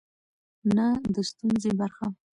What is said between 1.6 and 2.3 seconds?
برخه.